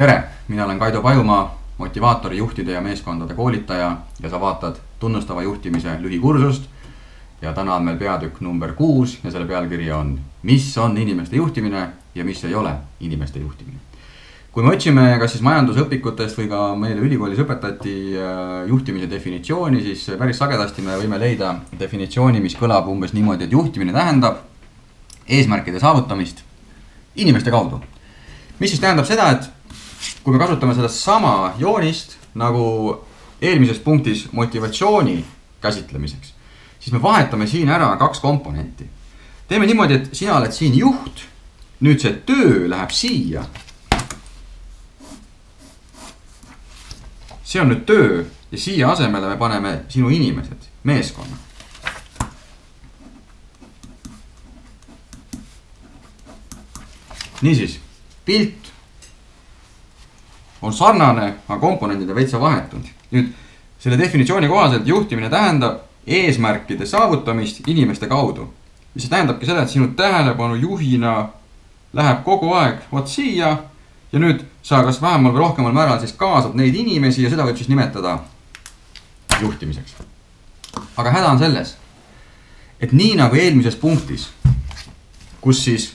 [0.00, 5.96] tere, mina olen Kaido Pajumaa, motivaatori, juhtide ja meeskondade koolitaja ja sa vaatad tunnustava juhtimise
[6.00, 6.62] lühikursust.
[7.42, 11.88] ja täna on meil peatükk number kuus ja selle pealkiri on, mis on inimeste juhtimine
[12.14, 13.76] ja mis ei ole inimeste juhtimine.
[14.52, 20.10] kui me otsime kas siis majandusõpikutest või ka meile ülikoolis õpetati äh, juhtimise definitsiooni, siis
[20.18, 24.40] päris sagedasti me võime leida definitsiooni, mis kõlab umbes niimoodi, et juhtimine tähendab
[25.28, 26.44] eesmärkide saavutamist
[27.16, 27.84] inimeste kaudu.
[28.60, 29.59] mis siis tähendab seda, et
[30.22, 33.04] kui me kasutame sedasama joonist nagu
[33.40, 35.24] eelmises punktis motivatsiooni
[35.60, 36.34] käsitlemiseks,
[36.80, 38.86] siis me vahetame siin ära kaks komponenti.
[39.48, 41.24] teeme niimoodi, et sina oled siin juht,
[41.80, 43.44] nüüd see töö läheb siia.
[47.44, 51.36] see on nüüd töö ja siia asemele me paneme sinu inimesed, meeskonna.
[57.42, 57.78] niisiis,
[58.24, 58.69] pilt
[60.62, 62.86] on sarnane, aga komponendid on veitsa vahetunud.
[63.10, 63.32] nüüd
[63.78, 68.52] selle definitsiooni kohaselt juhtimine tähendab eesmärkide saavutamist inimeste kaudu.
[68.94, 71.28] mis tähendabki seda, et sinu tähelepanu juhina
[71.92, 73.56] läheb kogu aeg vot siia
[74.12, 77.56] ja nüüd sa kas vähemal või rohkemal määral siis kaasad neid inimesi ja seda võib
[77.56, 78.18] siis nimetada
[79.40, 79.94] juhtimiseks.
[80.96, 81.76] aga häda on selles,
[82.80, 84.28] et nii nagu eelmises punktis,
[85.40, 85.92] kus siis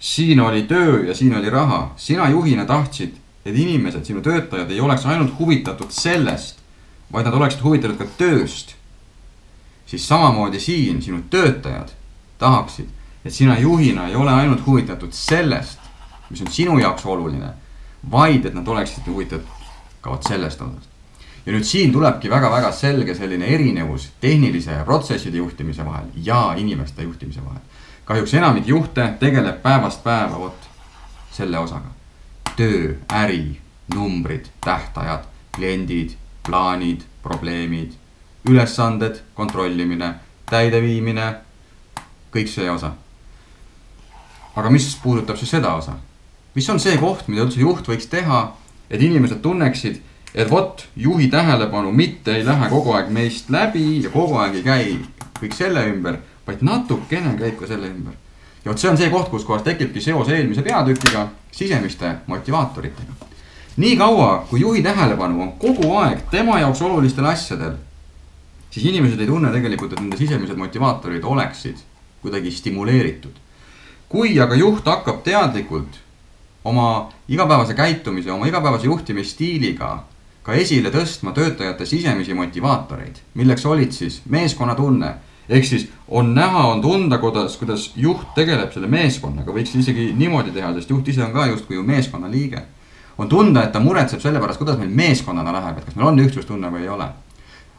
[0.00, 4.80] siin oli töö ja siin oli raha, sina juhina tahtsid et inimesed, sinu töötajad ei
[4.80, 6.58] oleks ainult huvitatud sellest,
[7.12, 8.76] vaid nad oleksid huvitatud ka tööst.
[9.86, 11.88] siis samamoodi siin sinu töötajad
[12.38, 12.86] tahaksid,
[13.24, 15.78] et sina juhina ei ole ainult huvitatud sellest,
[16.30, 17.48] mis on sinu jaoks oluline,
[18.10, 19.48] vaid et nad oleksid huvitatud
[20.00, 20.88] ka vot sellest osast.
[21.46, 27.02] ja nüüd siin tulebki väga-väga selge selline erinevus tehnilise ja protsesside juhtimise vahel ja inimeste
[27.02, 27.62] juhtimise vahel.
[28.04, 30.68] kahjuks enamik juhte tegeleb päevast päeva vot
[31.32, 32.00] selle osaga
[32.60, 33.60] töö, äri,
[33.94, 35.24] numbrid, tähtajad,
[35.56, 36.10] kliendid,
[36.46, 37.92] plaanid, probleemid,
[38.48, 40.10] ülesanded, kontrollimine,
[40.50, 41.30] täideviimine,
[42.34, 42.92] kõik see osa.
[44.56, 45.96] aga mis puudutab siis seda osa?
[46.54, 48.42] mis on see koht, mida üldse juht võiks teha,
[48.90, 50.02] et inimesed tunneksid,
[50.34, 54.66] et vot juhi tähelepanu mitte ei lähe kogu aeg meist läbi ja kogu aeg ei
[54.68, 54.98] käi
[55.40, 58.20] kõik selle ümber, vaid natukene käib ka selle ümber
[58.64, 63.12] ja vot see on see koht, kus kohas tekibki seos eelmise peatükiga sisemiste motivaatoritega.
[63.76, 67.78] nii kaua, kui juhi tähelepanu on kogu aeg tema jaoks olulistel asjadel,
[68.70, 71.76] siis inimesed ei tunne tegelikult, et nende sisemised motivaatorid oleksid
[72.22, 73.32] kuidagi stimuleeritud.
[74.08, 76.00] kui aga juht hakkab teadlikult
[76.64, 80.04] oma igapäevase käitumise, oma igapäevase juhtimisstiiliga
[80.42, 85.14] ka esile tõstma töötajate sisemisi motivaatoreid, milleks olid siis meeskonnatunne
[85.50, 90.54] ehk siis on näha, on tunda, kuidas, kuidas juht tegeleb selle meeskonnaga, võiks isegi niimoodi
[90.54, 92.62] teha, sest juht ise on ka justkui ju meeskonna liige.
[93.18, 96.18] on tunda, et ta muretseb selle pärast, kuidas meil meeskonnana läheb, et kas meil on
[96.18, 97.08] ühtsustunne või ei ole.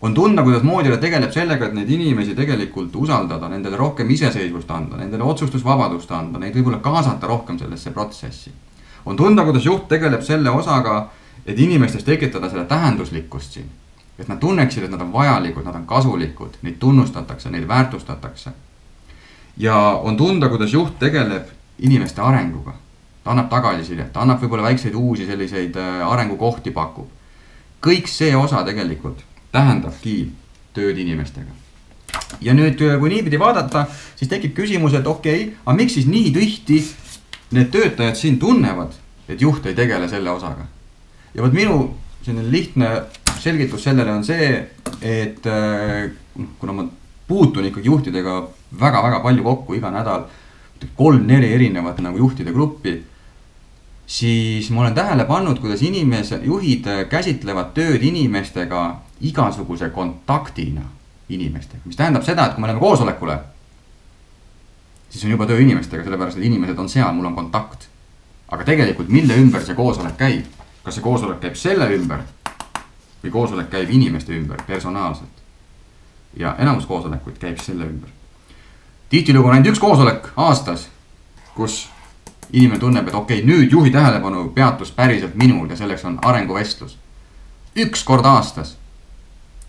[0.00, 4.96] on tunda, kuidasmoodi ta tegeleb sellega, et neid inimesi tegelikult usaldada, nendele rohkem iseseisvust anda,
[4.96, 8.52] nendele otsustusvabadust anda, neid võib-olla kaasata rohkem sellesse protsessi.
[9.06, 11.08] on tunda, kuidas juht tegeleb selle osaga,
[11.46, 13.70] et inimestes tekitada selle tähenduslikkust siin
[14.18, 18.50] et nad tunneksid, et nad on vajalikud, nad on kasulikud, neid tunnustatakse, neid väärtustatakse.
[19.56, 21.48] ja on tunda, kuidas juht tegeleb
[21.78, 22.74] inimeste arenguga.
[23.24, 27.08] ta annab tagasisidet, ta annab võib-olla väikseid uusi selliseid äh, arengukohti pakub.
[27.82, 30.32] kõik see osa tegelikult tähendabki
[30.74, 31.50] tööd inimestega.
[32.40, 33.86] ja nüüd, äh, kui niipidi vaadata,
[34.16, 36.84] siis tekib küsimus, et okei okay,, aga miks siis nii tihti
[37.50, 38.94] need töötajad siin tunnevad,
[39.28, 40.66] et juht ei tegele selle osaga.
[41.34, 42.90] ja vot minu selline lihtne
[43.40, 44.50] selgitus sellele on see,
[45.02, 46.10] et äh,
[46.58, 46.86] kuna ma
[47.28, 48.38] puutun ikkagi juhtidega
[48.80, 50.26] väga-väga palju kokku iga nädal,
[50.96, 53.02] kolm-neli erinevat nagu juhtide gruppi.
[54.06, 58.82] siis ma olen tähele pannud, kuidas inimese, juhid käsitlevad tööd inimestega
[59.20, 60.82] igasuguse kontaktina
[61.28, 63.38] inimestega, mis tähendab seda, et kui me läheme koosolekule.
[65.08, 67.88] siis on juba töö inimestega, sellepärast et inimesed on seal, mul on kontakt.
[68.48, 70.63] aga tegelikult, mille ümber see koosolek käib?
[70.84, 72.20] Kas see koosolek käib selle ümber
[73.24, 75.42] või koosolek käib inimeste ümber personaalselt.
[76.36, 78.10] ja enamus koosolekuid käib selle ümber.
[79.08, 80.88] tihtilugu on ainult üks koosolek aastas,
[81.54, 81.88] kus
[82.52, 86.98] inimene tunneb, et okei okay,, nüüd juhi tähelepanu peatus päriselt minul ja selleks on arenguvestlus.
[87.76, 88.76] üks kord aastas.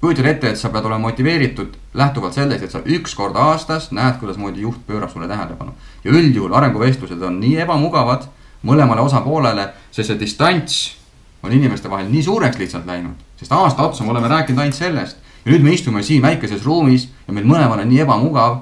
[0.01, 4.19] kujutad ette, et sa pead olema motiveeritud lähtuvalt sellest, et sa üks kord aastas näed,
[4.19, 5.72] kuidasmoodi juht pöörab sulle tähelepanu.
[6.04, 8.28] ja üldjuhul arenguvestlused on nii ebamugavad
[8.63, 11.05] mõlemale osapoolele, sest see distants
[11.45, 15.18] on inimeste vahel nii suureks lihtsalt läinud, sest aasta otsa me oleme rääkinud ainult sellest.
[15.45, 18.57] ja nüüd me istume siin väikeses ruumis ja meil mõlemal on nii ebamugav.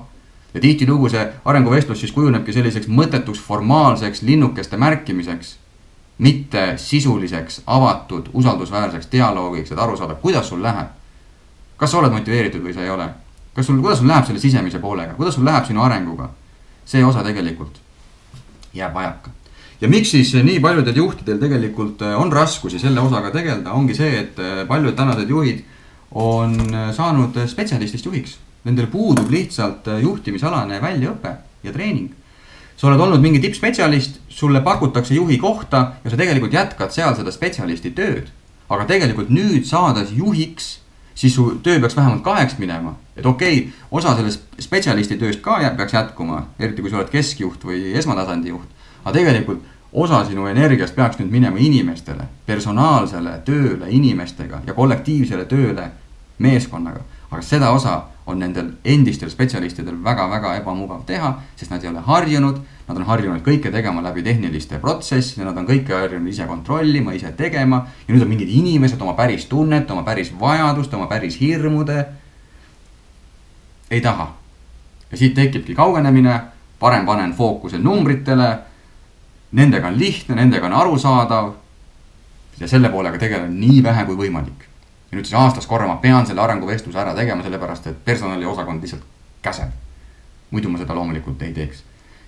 [0.53, 5.57] ja tihtilugu see arenguvestlus siis kujunebki selliseks mõttetuks formaalseks linnukeste märkimiseks.
[6.17, 10.87] mitte sisuliseks, avatud, usaldusväärseks dialoogiks, et aru saada, kuidas sul läheb.
[11.77, 13.09] kas sa oled motiveeritud või sa ei ole?
[13.53, 16.29] kas sul, kuidas sul läheb selle sisemise poolega, kuidas sul läheb sinu arenguga?
[16.85, 17.79] see osa tegelikult
[18.73, 19.29] jääb vajaka.
[19.83, 24.15] Ja miks siis nii paljudel juhtidel tegelikult äh, on raskusi selle osaga tegeleda, ongi see,
[24.21, 25.63] et äh, paljud tänased juhid
[26.23, 28.37] on äh, saanud spetsialistist juhiks.
[28.63, 31.33] Nendel puudub lihtsalt juhtimisalane väljaõpe
[31.67, 32.13] ja treening
[32.79, 37.31] sa oled olnud mingi tippspetsialist, sulle pakutakse juhi kohta ja sa tegelikult jätkad seal seda
[37.31, 38.31] spetsialisti tööd.
[38.73, 40.79] aga tegelikult nüüd saades juhiks,
[41.15, 42.95] siis su töö peaks vähemalt kaheks minema.
[43.15, 47.09] et okei okay,, osa sellest spetsialisti tööst ka jääb, peaks jätkuma, eriti kui sa oled
[47.09, 48.69] keskjuht või esmatasandi juht.
[49.03, 49.63] aga tegelikult
[49.93, 55.91] osa sinu energiast peaks nüüd minema inimestele, personaalsele tööle inimestega ja kollektiivsele tööle
[56.39, 56.99] meeskonnaga.
[57.31, 62.61] aga seda osa on nendel endistel spetsialistidel väga-väga ebamugav teha, sest nad ei ole harjunud.
[62.87, 67.31] Nad on harjunud kõike tegema läbi tehniliste protsesside, nad on kõike harjunud ise kontrollima, ise
[67.35, 67.85] tegema.
[68.07, 72.05] ja nüüd on mingid inimesed oma päris tunnet, oma päris vajadust, oma päris hirmude.
[73.91, 74.33] ei taha.
[75.11, 76.41] ja siit tekibki kaugenemine,
[76.79, 78.57] parem panen fookuse numbritele.
[79.51, 81.53] Nendega on lihtne, nendega on arusaadav.
[82.59, 84.72] ja selle poolega tegelen nii vähe kui võimalik
[85.13, 89.03] ja nüüd siis aastas korra ma pean selle arenguvestluse ära tegema, sellepärast et personaliosakond lihtsalt
[89.45, 89.69] käseb.
[90.51, 91.83] muidu ma seda loomulikult ei teeks.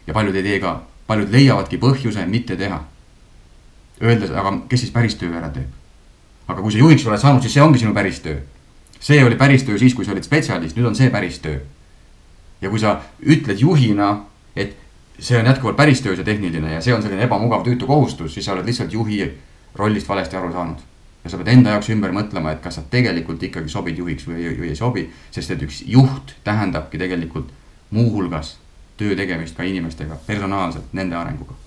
[0.07, 2.83] ja paljud ei tee ka, paljud leiavadki põhjuse mitte teha.
[4.03, 5.67] Öeldes, aga kes siis päris töö ära teeb?
[6.47, 8.37] aga kui sa juhiks oled saanud, siis see ongi sinu päris töö.
[8.99, 11.59] see oli päris töö siis, kui sa olid spetsialist, nüüd on see päris töö.
[12.61, 14.77] ja kui sa ütled juhina, et
[15.19, 18.45] see on jätkuvalt päris töö, see tehniline ja see on selline ebamugav tüütu kohustus, siis
[18.45, 19.31] sa oled lihtsalt juhi
[19.75, 20.91] rollist valesti aru saanud
[21.25, 24.45] ja sa pead enda jaoks ümber mõtlema, et kas sa tegelikult ikkagi sobid juhiks või,
[24.59, 25.09] või ei sobi.
[25.31, 27.51] sest et üks juht tähendabki tegelikult
[27.91, 28.57] muuhulgas
[28.97, 31.57] töö tegemist ka inimestega personaalselt, nende arenguga